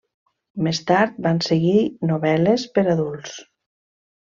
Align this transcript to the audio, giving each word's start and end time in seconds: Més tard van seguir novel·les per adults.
Més 0.67 0.79
tard 0.91 1.19
van 1.25 1.43
seguir 1.49 1.75
novel·les 2.13 2.67
per 2.79 2.87
adults. 2.97 3.39